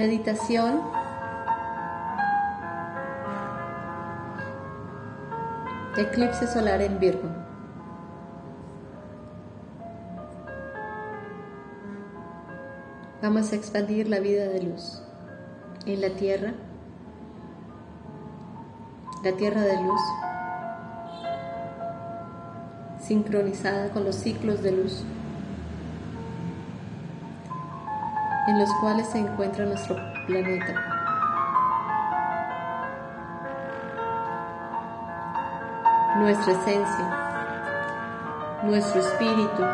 [0.00, 0.80] Meditación.
[5.98, 7.28] Eclipse solar en Virgo.
[13.20, 15.02] Vamos a expandir la vida de luz
[15.84, 16.54] en la tierra,
[19.22, 20.00] la tierra de luz,
[23.02, 25.04] sincronizada con los ciclos de luz.
[28.46, 30.74] En los cuales se encuentra nuestro planeta.
[36.18, 37.08] Nuestra esencia,
[38.64, 39.64] nuestro espíritu,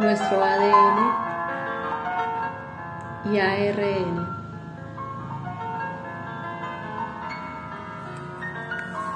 [0.00, 1.28] nuestro ADN
[3.32, 4.38] y ARN.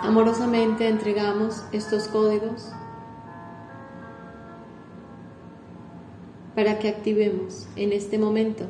[0.02, 2.72] Amorosamente entregamos estos códigos
[6.62, 8.66] para que activemos en este momento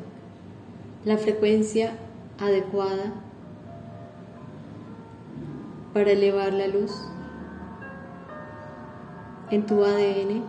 [1.05, 1.91] la frecuencia
[2.39, 3.13] adecuada
[5.93, 6.91] para elevar la luz
[9.51, 10.43] en tu ADN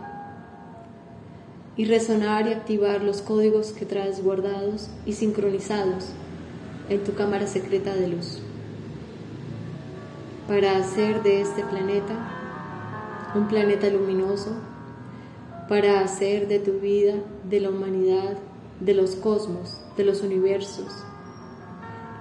[1.77, 6.13] y resonar y activar los códigos que traes guardados y sincronizados
[6.89, 8.41] en tu cámara secreta de luz.
[10.47, 12.15] Para hacer de este planeta
[13.35, 14.49] un planeta luminoso
[15.67, 18.37] para hacer de tu vida, de la humanidad,
[18.79, 21.03] de los cosmos, de los universos,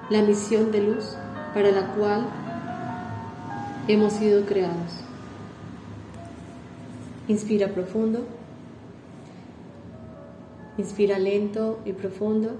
[0.08, 1.16] la misión de luz
[1.52, 2.26] para la cual
[3.86, 5.04] hemos sido creados.
[7.28, 8.26] Inspira profundo,
[10.78, 12.52] inspira lento y profundo,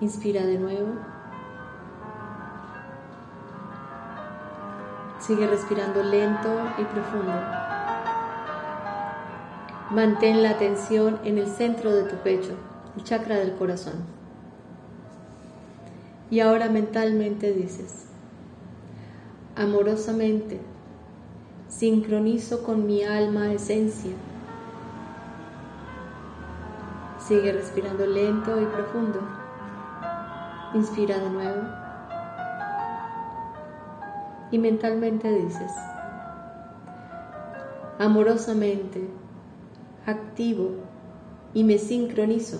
[0.00, 0.88] inspira de nuevo.
[5.18, 6.48] Sigue respirando lento
[6.78, 7.75] y profundo.
[9.90, 12.54] Mantén la atención en el centro de tu pecho,
[12.96, 13.94] el chakra del corazón.
[16.28, 18.06] Y ahora mentalmente dices,
[19.54, 20.60] amorosamente,
[21.68, 24.10] sincronizo con mi alma esencia.
[27.20, 29.20] Sigue respirando lento y profundo.
[30.74, 31.62] Inspira de nuevo.
[34.50, 35.70] Y mentalmente dices,
[38.00, 39.08] amorosamente,
[40.06, 40.70] activo
[41.52, 42.58] y me sincronizo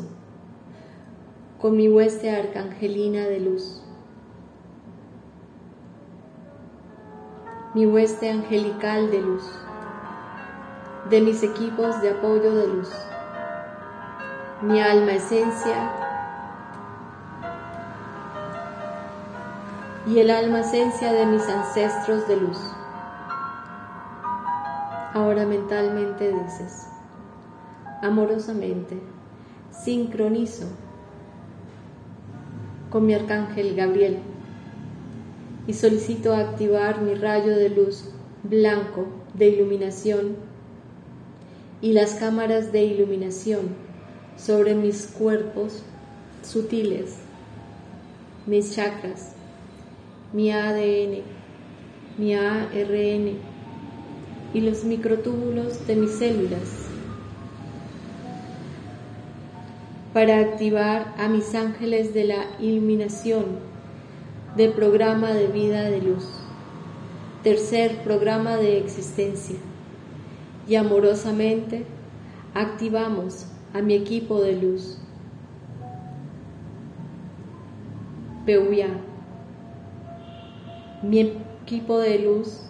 [1.60, 3.82] con mi hueste arcangelina de luz.
[7.74, 9.44] Mi hueste angelical de luz,
[11.10, 12.90] de mis equipos de apoyo de luz,
[14.62, 15.92] mi alma esencia
[20.06, 22.58] y el alma esencia de mis ancestros de luz.
[25.14, 26.95] Ahora mentalmente dices,
[28.02, 28.96] amorosamente,
[29.70, 30.66] sincronizo
[32.90, 34.18] con mi arcángel Gabriel
[35.66, 38.04] y solicito activar mi rayo de luz
[38.42, 40.36] blanco de iluminación
[41.80, 43.68] y las cámaras de iluminación
[44.36, 45.82] sobre mis cuerpos
[46.42, 47.16] sutiles,
[48.46, 49.32] mis chakras,
[50.32, 51.22] mi ADN,
[52.18, 53.38] mi ARN
[54.54, 56.85] y los microtúbulos de mis células
[60.16, 63.44] para activar a mis ángeles de la iluminación
[64.56, 66.26] del programa de vida de luz,
[67.42, 69.56] tercer programa de existencia.
[70.66, 71.84] Y amorosamente
[72.54, 73.44] activamos
[73.74, 74.96] a mi equipo de luz.
[78.46, 78.88] Peuya,
[81.02, 81.20] mi
[81.66, 82.62] equipo de luz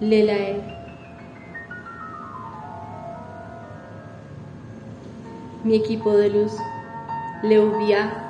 [0.00, 0.79] Lelae.
[5.62, 6.56] Mi equipo de luz,
[7.42, 8.26] Leuvia.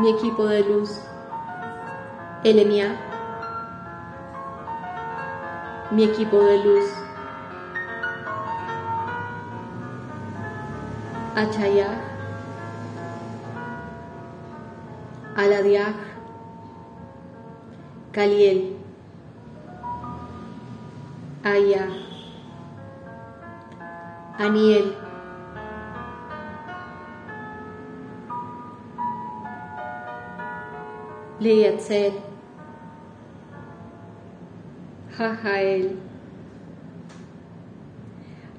[0.00, 1.00] Mi equipo de luz,
[2.42, 2.96] Elemia.
[5.92, 6.84] Mi equipo de luz,
[11.36, 12.00] Achayah.
[15.36, 15.94] Aladiah.
[18.12, 18.81] Caliel.
[21.44, 21.88] Aya,
[24.38, 24.94] Aniel,
[31.40, 32.12] Leiatzel,
[35.16, 35.98] Jajael.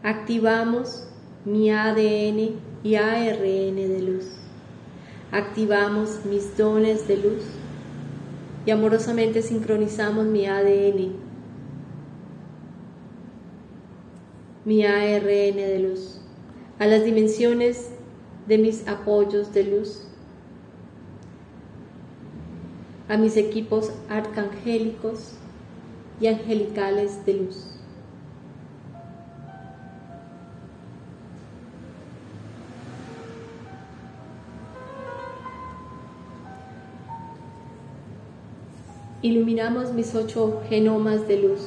[0.04, 1.08] Activamos
[1.46, 4.44] mi ADN y ARN de luz.
[5.34, 7.44] activamos mis dones de luz
[8.68, 11.23] y amorosamente sincronizamos mi ADN,
[14.66, 16.22] mi ARN de luz,
[16.80, 17.92] a las dimensiones
[18.48, 20.08] de mis apoyos de luz,
[23.10, 25.34] a mis equipos arcangélicos
[26.22, 27.74] y angelicales de luz.
[39.22, 41.62] Iluminamos mis ocho genomas de luz.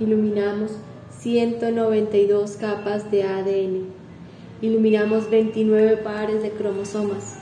[0.00, 0.72] Iluminamos
[1.20, 3.86] 192 capas de ADN.
[4.62, 7.38] Iluminamos 29 pares de cromosomas.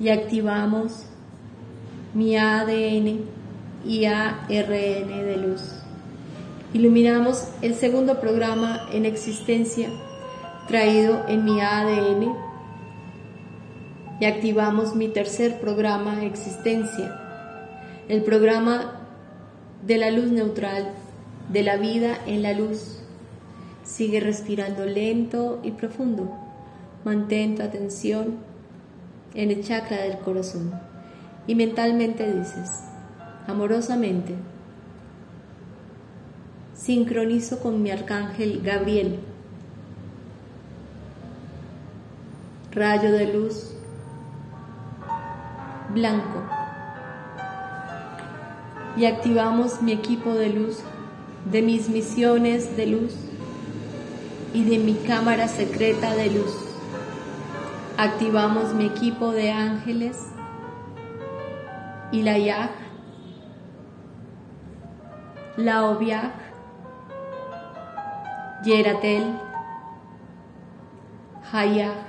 [0.00, 1.04] Y activamos
[2.14, 3.20] mi ADN
[3.84, 5.62] y ARN de luz.
[6.72, 9.90] Iluminamos el segundo programa en existencia
[10.68, 12.36] traído en mi ADN
[14.20, 17.18] y activamos mi tercer programa Existencia,
[18.08, 18.98] el programa
[19.82, 20.92] de la luz neutral,
[21.48, 22.98] de la vida en la luz.
[23.84, 26.30] Sigue respirando lento y profundo.
[27.04, 28.36] Mantén tu atención
[29.34, 30.72] en el chakra del corazón
[31.46, 32.84] y mentalmente dices,
[33.46, 34.34] amorosamente,
[36.74, 39.18] sincronizo con mi arcángel Gabriel,
[42.72, 43.74] rayo de luz
[45.92, 46.42] blanco.
[48.96, 50.80] Y activamos mi equipo de luz,
[51.44, 53.14] de mis misiones de luz
[54.52, 56.54] y de mi cámara secreta de luz.
[57.96, 60.26] Activamos mi equipo de ángeles
[62.12, 62.70] y la Yag,
[65.56, 66.32] la Obiag,
[68.64, 69.24] Yeratel,
[71.52, 72.06] Hayag,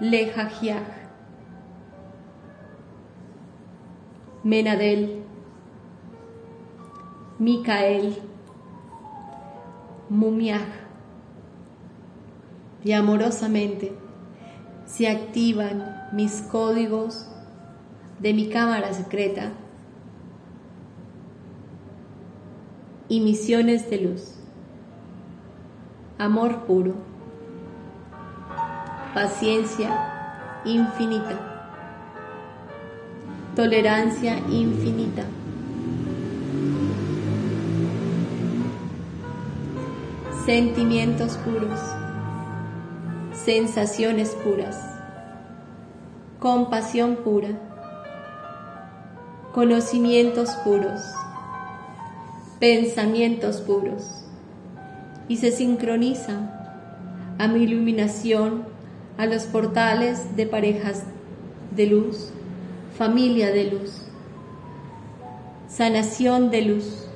[0.00, 1.00] Lejajiag.
[4.42, 5.22] Menadel,
[7.40, 8.16] Micael,
[10.10, 10.60] Mumiaj.
[12.84, 13.92] Y amorosamente
[14.84, 17.28] se activan mis códigos
[18.18, 19.52] de mi cámara secreta
[23.08, 24.34] y misiones de luz.
[26.18, 26.94] Amor puro,
[29.14, 31.50] paciencia infinita
[33.54, 35.24] tolerancia infinita.
[40.44, 41.78] Sentimientos puros,
[43.32, 44.76] sensaciones puras,
[46.38, 47.50] compasión pura,
[49.52, 51.00] conocimientos puros,
[52.58, 54.24] pensamientos puros.
[55.28, 58.64] Y se sincroniza a mi iluminación
[59.16, 61.04] a los portales de parejas
[61.70, 62.32] de luz
[63.00, 64.02] familia de luz,
[65.68, 67.06] sanación de luz,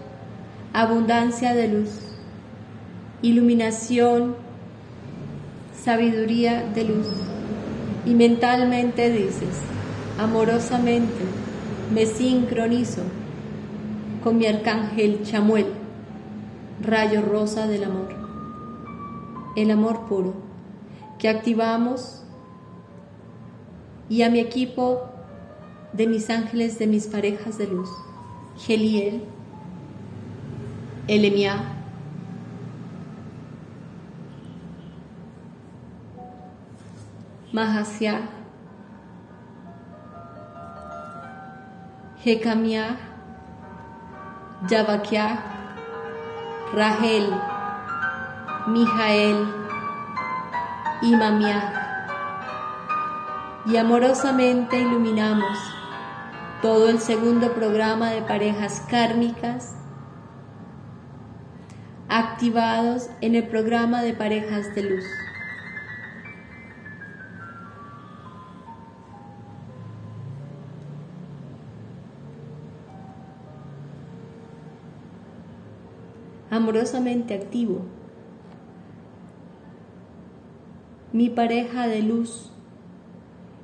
[0.73, 1.91] abundancia de luz,
[3.25, 4.37] iluminación,
[5.82, 7.06] sabiduría de luz.
[8.05, 9.56] Y mentalmente dices,
[10.19, 11.25] amorosamente
[11.93, 13.03] me sincronizo
[14.22, 15.69] con mi arcángel Chamuel,
[16.82, 18.08] rayo rosa del amor,
[19.56, 20.34] el amor puro,
[21.19, 22.25] que activamos
[24.10, 25.01] y a mi equipo
[25.94, 27.89] de mis ángeles, de mis parejas de luz,
[28.58, 29.22] Geliel,
[31.08, 31.83] Elemia,
[37.55, 38.19] Mahasya,
[42.25, 42.96] Hekamia,
[44.67, 45.39] Yabakia,
[46.75, 47.31] Rahel,
[48.67, 49.46] Mijael
[51.01, 51.15] y
[53.67, 55.56] y amorosamente iluminamos
[56.61, 59.77] todo el segundo programa de parejas kármicas
[62.08, 65.05] activados en el programa de parejas de luz.
[76.55, 77.81] Amorosamente activo.
[81.13, 82.49] Mi pareja de luz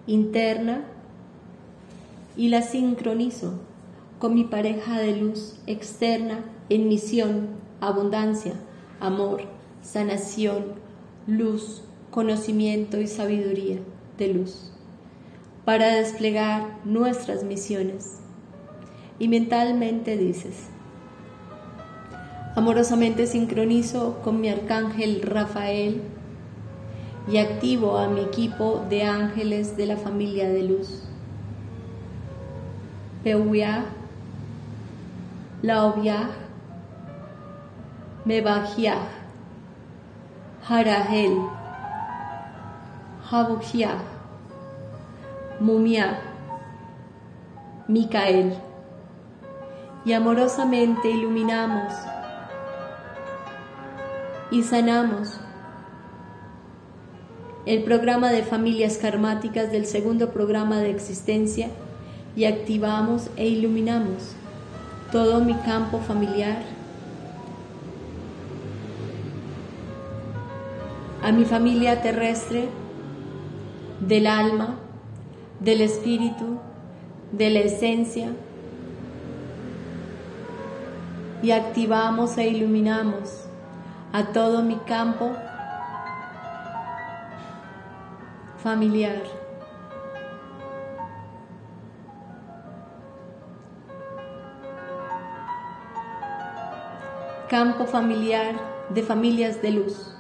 [0.09, 0.82] interna
[2.37, 3.61] y la sincronizo
[4.18, 8.54] con mi pareja de luz externa en misión, abundancia,
[8.99, 9.42] amor,
[9.82, 10.75] sanación,
[11.28, 13.78] luz, conocimiento y sabiduría
[14.18, 14.73] de luz,
[15.64, 18.18] para desplegar nuestras misiones.
[19.20, 20.70] Y mentalmente dices,
[22.57, 26.02] amorosamente sincronizo con mi arcángel Rafael
[27.30, 31.04] y activo a mi equipo de ángeles de la familia de luz.
[33.23, 33.85] Peuya,
[35.62, 36.30] Laobiah,
[38.25, 39.09] Mebajiah,
[40.69, 41.37] Harahel,
[43.30, 43.99] Habukiah,
[45.61, 46.19] Mumia,
[47.87, 48.54] Micael.
[50.04, 51.92] Y amorosamente iluminamos
[54.50, 55.40] y sanamos.
[57.66, 61.69] El programa de familias karmáticas del segundo programa de existencia
[62.35, 64.35] y activamos e iluminamos
[65.12, 66.62] todo mi campo familiar,
[71.23, 72.69] a mi familia terrestre,
[74.00, 74.76] del alma,
[75.61, 76.59] del espíritu,
[77.33, 78.30] de la esencia,
[81.42, 83.50] y activamos e iluminamos
[84.12, 85.32] a todo mi campo
[88.62, 89.22] familiar.
[97.48, 98.54] Campo familiar
[98.90, 100.14] de familias de luz.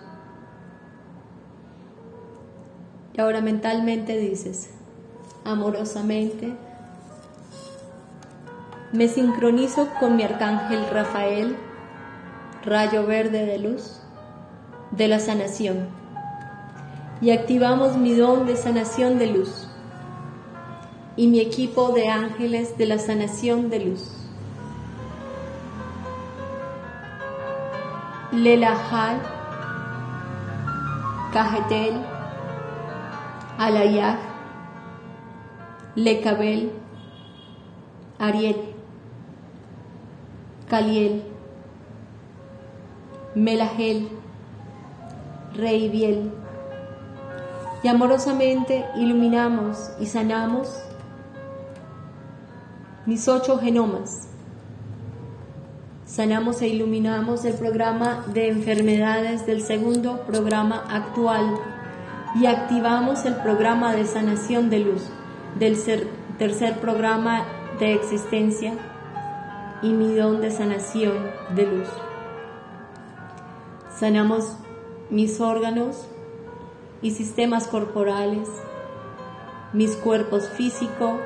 [3.12, 4.70] Y ahora mentalmente dices,
[5.44, 6.54] amorosamente,
[8.92, 11.56] me sincronizo con mi arcángel Rafael,
[12.64, 14.00] rayo verde de luz,
[14.90, 16.00] de la sanación
[17.20, 19.68] y activamos mi don de sanación de luz
[21.16, 24.16] y mi equipo de ángeles de la sanación de luz.
[28.32, 29.20] Lelahal,
[31.32, 32.00] Cajetel,
[33.58, 34.18] Alayah,
[35.96, 36.72] Lecabel,
[38.18, 38.56] Ariel,
[40.68, 41.22] Caliel,
[43.40, 44.06] Melahel,
[45.54, 46.30] Reibiel,
[47.82, 50.68] y amorosamente iluminamos y sanamos
[53.06, 54.28] mis ocho genomas.
[56.04, 61.54] Sanamos e iluminamos el programa de enfermedades del segundo programa actual
[62.38, 65.02] y activamos el programa de sanación de luz
[65.58, 65.78] del
[66.36, 67.46] tercer programa
[67.78, 68.74] de existencia
[69.80, 71.14] y mi don de sanación
[71.54, 71.88] de luz.
[74.00, 74.56] Sanamos
[75.10, 76.06] mis órganos,
[77.02, 78.48] y sistemas corporales,
[79.72, 81.20] mis cuerpos físicos,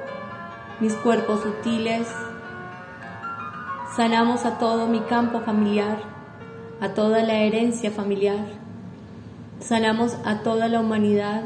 [0.80, 2.08] mis cuerpos sutiles.
[3.96, 5.98] Sanamos a todo mi campo familiar,
[6.80, 8.44] a toda la herencia familiar.
[9.60, 11.42] Sanamos a toda la humanidad,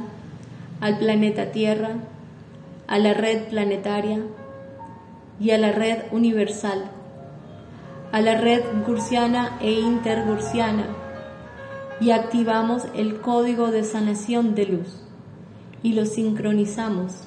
[0.81, 1.97] al planeta Tierra,
[2.87, 4.21] a la red planetaria
[5.39, 6.91] y a la red universal,
[8.13, 11.08] a la red gursiana e intergursiana
[12.01, 15.03] y activamos el código de sanación de luz
[15.83, 17.25] y lo sincronizamos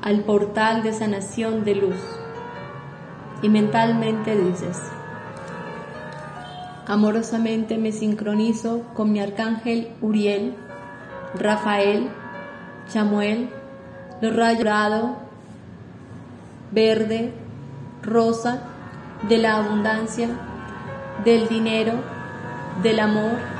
[0.00, 1.96] al portal de sanación de luz.
[3.42, 4.80] Y mentalmente dices,
[6.86, 10.54] amorosamente me sincronizo con mi arcángel Uriel,
[11.34, 12.08] Rafael,
[12.88, 13.48] Chamuel,
[14.20, 15.10] los rayos
[16.70, 17.32] verde,
[18.02, 18.62] rosa,
[19.28, 20.28] de la abundancia,
[21.24, 21.92] del dinero,
[22.82, 23.51] del amor,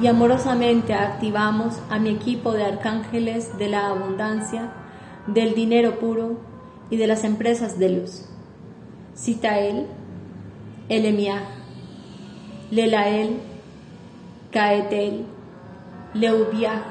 [0.00, 4.72] y amorosamente activamos a mi equipo de arcángeles de la abundancia,
[5.26, 6.38] del dinero puro
[6.88, 8.24] y de las empresas de luz.
[9.14, 9.86] Citael,
[10.88, 11.42] Elemiah,
[12.70, 13.40] Lelael,
[14.50, 15.26] Caetel,
[16.14, 16.82] Leubiah,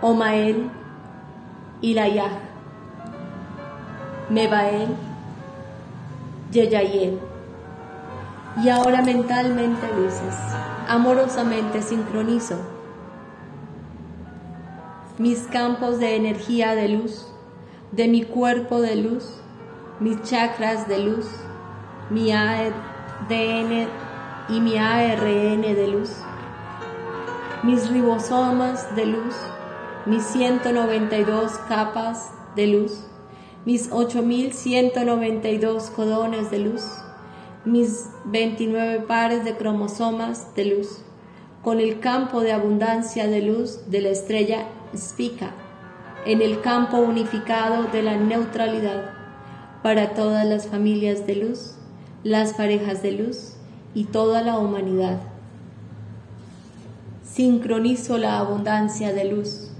[0.00, 0.70] Omael,
[1.80, 2.38] Ilayah,
[4.30, 4.88] Mebael,
[6.52, 7.18] Yeyayel.
[8.62, 10.36] Y ahora mentalmente dices,
[10.88, 12.56] amorosamente sincronizo
[15.18, 17.24] mis campos de energía de luz,
[17.92, 19.24] de mi cuerpo de luz,
[20.00, 21.26] mis chakras de luz,
[22.10, 23.86] mi ADN
[24.48, 26.10] y mi ARN de luz,
[27.62, 29.36] mis ribosomas de luz,
[30.04, 33.06] mis 192 capas de luz,
[33.64, 36.84] mis 8192 codones de luz,
[37.64, 40.98] mis 29 pares de cromosomas de luz,
[41.62, 45.52] con el campo de abundancia de luz de la estrella Spica,
[46.26, 49.10] en el campo unificado de la neutralidad
[49.82, 51.74] para todas las familias de luz,
[52.22, 53.54] las parejas de luz
[53.94, 55.20] y toda la humanidad.
[57.22, 59.70] Sincronizo la abundancia de luz,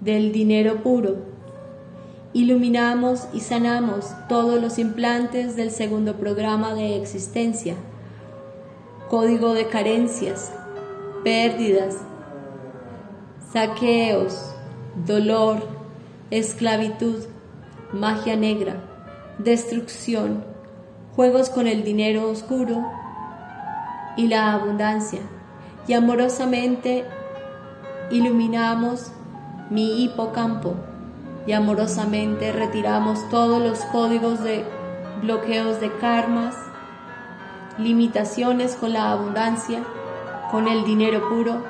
[0.00, 1.33] del dinero puro,
[2.34, 7.76] iluminamos y sanamos todos los implantes del segundo programa de existencia,
[9.08, 10.52] código de carencias,
[11.22, 11.96] pérdidas,
[13.52, 14.52] saqueos,
[15.06, 15.62] dolor,
[16.32, 17.22] esclavitud,
[17.92, 18.82] magia negra,
[19.38, 20.44] destrucción,
[21.14, 22.84] juegos con el dinero oscuro
[24.16, 25.20] y la abundancia.
[25.86, 27.04] Y amorosamente
[28.10, 29.12] iluminamos
[29.70, 30.74] mi hipocampo
[31.46, 34.64] y amorosamente retiramos todos los códigos de
[35.20, 36.56] bloqueos de karmas,
[37.78, 39.82] limitaciones con la abundancia,
[40.50, 41.62] con el dinero puro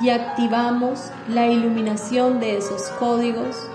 [0.00, 3.68] y activamos la iluminación de esos códigos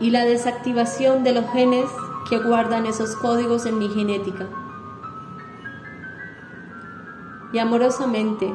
[0.00, 1.86] y la desactivación de los genes
[2.28, 4.46] que guardan esos códigos en mi genética.
[7.52, 8.52] Y amorosamente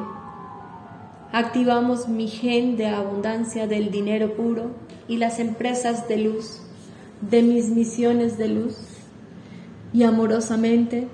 [1.34, 4.70] activamos mi gen de abundancia del dinero puro
[5.08, 6.62] y las empresas de luz,
[7.20, 8.76] de mis misiones de luz.
[9.92, 11.08] Y amorosamente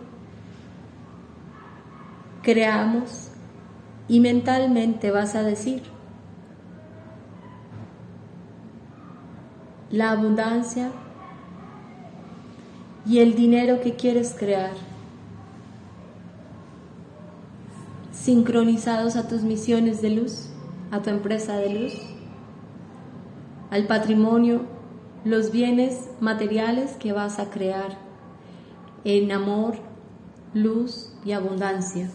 [2.43, 3.31] creamos
[4.09, 5.83] y mentalmente vas a decir,
[9.91, 10.91] la abundancia
[13.07, 14.73] y el dinero que quieres crear,
[18.23, 20.50] sincronizados a tus misiones de luz,
[20.91, 21.95] a tu empresa de luz,
[23.71, 24.62] al patrimonio,
[25.25, 27.97] los bienes materiales que vas a crear
[29.05, 29.77] en amor,
[30.53, 32.11] luz y abundancia.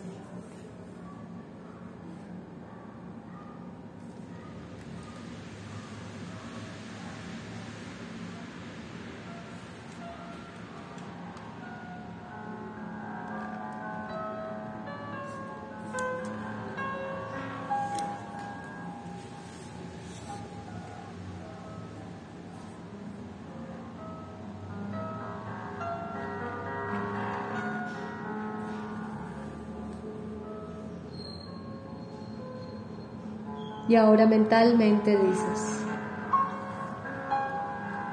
[33.98, 35.80] Ahora mentalmente dices,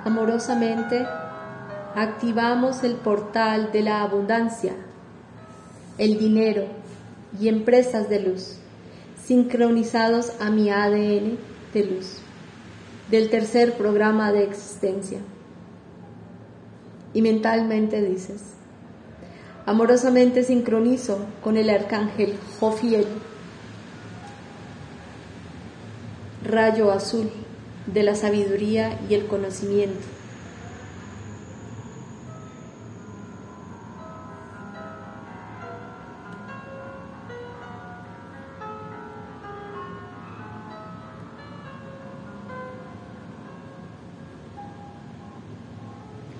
[0.04, 1.04] amorosamente
[1.96, 4.74] activamos el portal de la abundancia,
[5.98, 6.66] el dinero
[7.40, 8.58] y empresas de luz,
[9.24, 11.38] sincronizados a mi ADN
[11.74, 12.18] de luz,
[13.10, 15.18] del tercer programa de existencia.
[17.12, 18.42] Y mentalmente dices,
[19.66, 23.06] amorosamente sincronizo con el arcángel Jofiel
[26.52, 27.30] rayo azul
[27.86, 30.06] de la sabiduría y el conocimiento.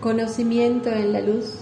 [0.03, 1.55] Conocimiento en la luz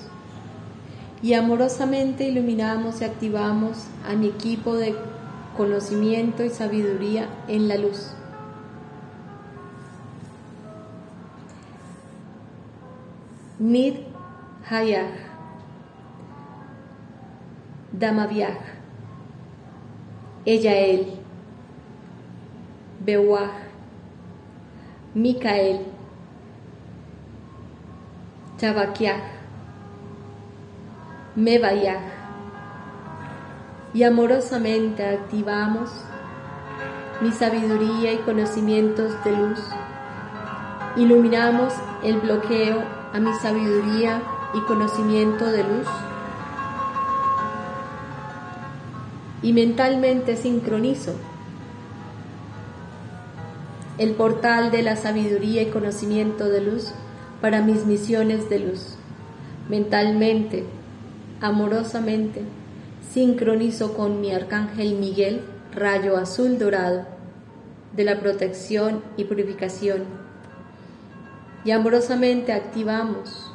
[1.23, 4.97] y amorosamente iluminamos y activamos a mi equipo de
[5.57, 8.15] conocimiento y sabiduría en la luz.
[13.61, 14.09] Nid
[14.65, 15.13] Hayah,
[17.93, 18.57] Damaviah,
[20.47, 21.21] Eyael,
[23.05, 23.53] Bewah,
[25.13, 25.85] Mikael,
[28.57, 29.21] Chabakiah,
[31.37, 32.01] Mebayah.
[33.93, 35.91] Y amorosamente activamos
[37.21, 39.61] mi sabiduría y conocimientos de luz.
[40.97, 44.23] Iluminamos el bloqueo a mi sabiduría
[44.55, 45.87] y conocimiento de luz.
[49.43, 51.15] Y mentalmente sincronizo
[54.01, 56.91] el portal de la sabiduría y conocimiento de luz
[57.43, 58.97] para mis misiones de luz.
[59.69, 60.65] Mentalmente,
[61.43, 62.41] amorosamente,
[63.13, 65.43] sincronizo con mi arcángel Miguel,
[65.75, 67.05] rayo azul dorado,
[67.95, 70.20] de la protección y purificación
[71.65, 73.53] y amorosamente activamos.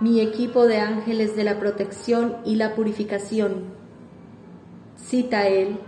[0.00, 3.64] Mi equipo de ángeles de la protección y la purificación,
[4.96, 5.78] Citael,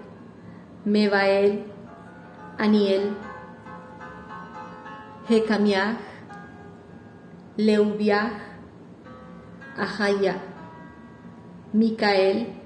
[0.85, 1.65] Mebael,
[2.59, 3.17] Aniel,
[5.29, 5.97] Jecamiah,
[7.57, 8.33] Leubiah,
[9.79, 10.37] Ahaya,
[11.73, 12.62] Micael,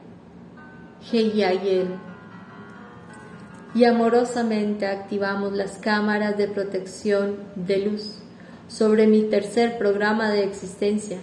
[3.75, 8.19] Y amorosamente activamos las cámaras de protección de luz
[8.67, 11.19] sobre mi tercer programa de existencia,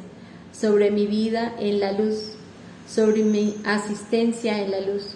[0.54, 2.32] sobre mi vida en la luz,
[2.88, 5.16] sobre mi asistencia en la luz,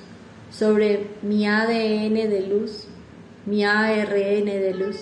[0.51, 2.87] sobre mi ADN de luz,
[3.45, 4.97] mi ARN de luz,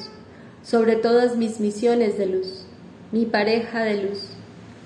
[0.64, 2.68] sobre todas mis misiones de luz,
[3.12, 4.28] mi pareja de luz,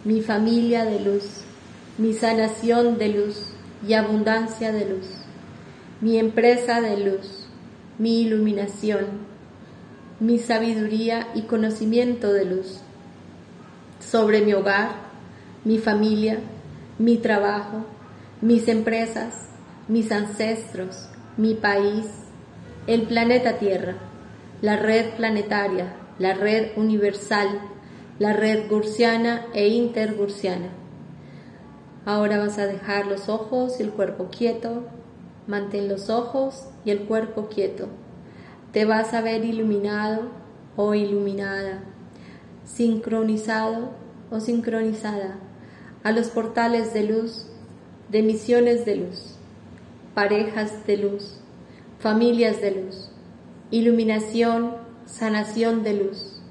[0.06, 1.26] mi familia de luz,
[1.98, 3.49] mi sanación de luz
[3.88, 5.08] y abundancia de luz,
[6.02, 7.48] mi empresa de luz,
[7.98, 9.06] mi iluminación,
[10.20, 12.82] mi sabiduría y conocimiento de luz,
[14.00, 14.92] sobre mi hogar,
[15.64, 16.40] mi familia,
[16.98, 17.86] mi trabajo,
[18.42, 19.50] mis empresas,
[19.88, 22.06] mis ancestros, mi país,
[22.88, 23.96] el planeta Tierra,
[24.62, 27.62] la red planetaria, la red universal,
[28.20, 30.70] la red gursiana e intergursiana.
[32.06, 34.84] Ahora vas a dejar los ojos y el cuerpo quieto.
[35.48, 37.88] Mantén los ojos y el cuerpo quieto.
[38.72, 40.30] Te vas a ver iluminado
[40.76, 41.84] o iluminada,
[42.64, 43.90] sincronizado
[44.32, 45.40] o sincronizada
[46.04, 47.48] a los portales de luz,
[48.10, 49.36] de misiones de luz,
[50.14, 51.42] parejas de luz,
[52.00, 53.12] familias de luz,
[53.72, 56.42] iluminación, sanación de luz,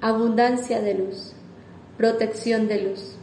[0.00, 1.32] abundancia de luz,
[1.96, 3.17] protección de luz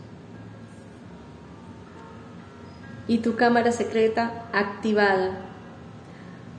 [3.08, 5.38] y tu cámara secreta activada.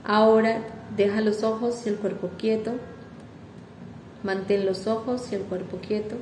[0.04, 0.60] Ahora
[0.96, 2.72] deja los ojos y el cuerpo quieto.
[4.22, 6.16] Mantén los ojos y el cuerpo quieto.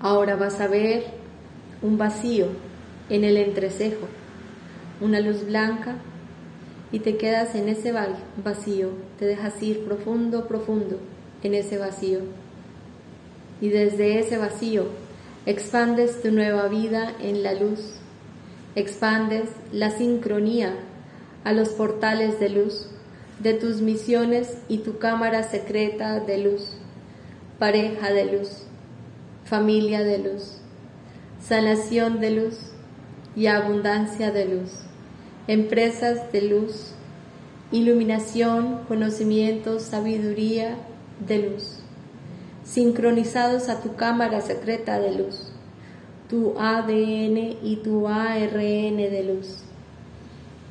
[0.00, 1.04] Ahora vas a ver
[1.82, 2.46] un vacío
[3.08, 4.08] en el entrecejo,
[5.00, 5.96] una luz blanca
[6.90, 7.92] y te quedas en ese
[8.42, 10.98] vacío, te dejas ir profundo, profundo
[11.42, 12.20] en ese vacío.
[13.60, 14.86] Y desde ese vacío
[15.44, 17.94] Expandes tu nueva vida en la luz.
[18.76, 20.76] Expandes la sincronía
[21.42, 22.86] a los portales de luz.
[23.40, 26.68] De tus misiones y tu cámara secreta de luz,
[27.58, 28.66] pareja de luz,
[29.44, 30.58] familia de luz,
[31.40, 32.58] sanación de luz
[33.34, 34.70] y abundancia de luz,
[35.48, 36.92] empresas de luz,
[37.72, 40.76] iluminación, conocimiento, sabiduría
[41.26, 41.81] de luz
[42.72, 45.52] sincronizados a tu cámara secreta de luz,
[46.30, 49.58] tu ADN y tu ARN de luz.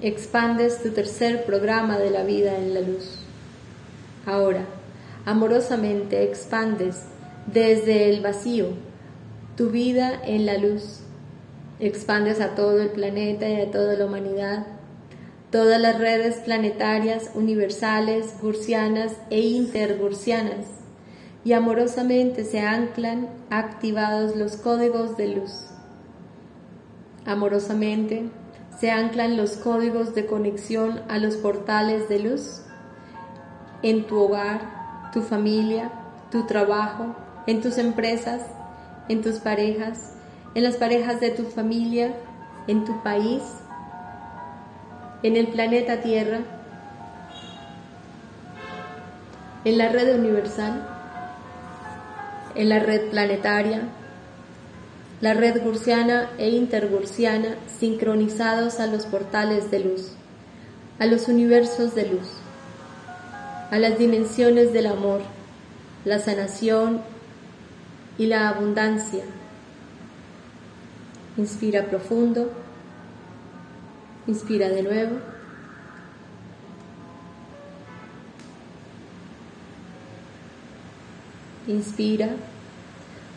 [0.02, 3.20] Expandes tu tercer programa de la vida en la luz.
[4.26, 4.66] Ahora,
[5.26, 7.04] amorosamente expandes
[7.46, 8.70] desde el vacío
[9.56, 11.02] tu vida en la luz.
[11.80, 14.66] Expandes a todo el planeta y a toda la humanidad,
[15.52, 20.81] todas las redes planetarias, universales, gursianas e intergursianas
[21.44, 25.68] y amorosamente se anclan activados los códigos de luz.
[27.26, 28.30] Amorosamente
[28.80, 32.62] se anclan los códigos de conexión a los portales de luz
[33.84, 35.92] en tu hogar, tu familia,
[36.30, 37.16] tu trabajo,
[37.48, 38.42] en tus empresas,
[39.10, 40.14] en tus parejas,
[40.54, 42.14] en las parejas de tu familia,
[42.68, 43.42] en tu país,
[45.24, 46.40] en el planeta Tierra,
[49.66, 51.01] en la red universal
[52.56, 53.84] en la red planetaria,
[55.22, 60.14] la red gursiana e intergursiana sincronizados a los portales de luz,
[61.00, 62.28] a los universos de luz,
[63.70, 65.22] a las dimensiones del amor,
[66.06, 67.02] la sanación
[68.18, 69.24] y la abundancia.
[71.38, 72.52] Inspira profundo,
[74.28, 75.31] inspira de nuevo.
[81.68, 82.30] Inspira.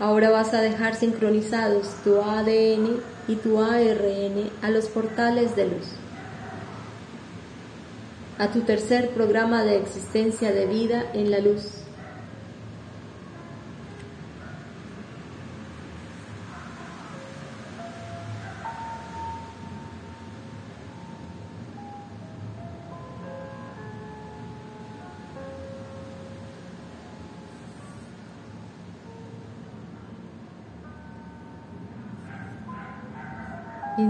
[0.01, 5.87] Ahora vas a dejar sincronizados tu ADN y tu ARN a los portales de luz.
[8.39, 11.84] A tu tercer programa de existencia de vida en la luz.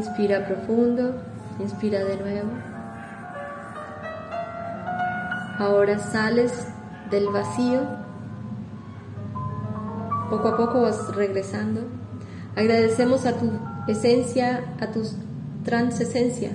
[0.04, 1.14] Inspira profundo,
[1.58, 2.50] inspira de nuevo.
[5.58, 6.68] Ahora sales
[7.10, 7.80] del vacío.
[10.28, 11.80] Poco a poco vas regresando.
[12.54, 13.50] Agradecemos a tu
[13.88, 15.00] esencia, a tu
[15.64, 16.50] transesencia,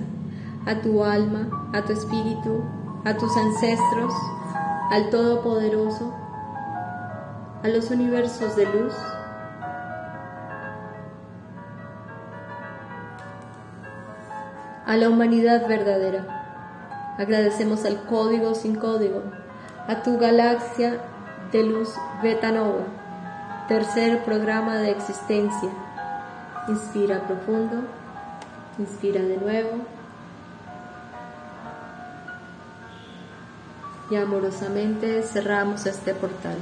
[0.64, 2.62] a tu alma, a tu espíritu,
[3.04, 4.14] a tus ancestros,
[4.92, 6.14] al Todopoderoso,
[7.64, 8.94] a los universos de luz
[14.90, 17.14] a la humanidad verdadera.
[17.16, 19.22] Agradecemos al Código sin Código,
[19.86, 21.00] a tu galaxia
[21.52, 21.90] de luz
[22.24, 22.82] Betanova,
[23.68, 25.70] tercer programa de existencia.
[26.66, 27.84] Inspira profundo,
[28.80, 29.70] inspira de nuevo.
[34.10, 36.58] Y amorosamente cerramos este portal.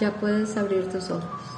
[0.00, 1.57] Ya puedes abrir tus ojos.